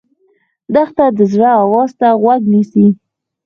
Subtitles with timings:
[0.73, 2.87] دښته د زړه آواز ته غوږ نیسي.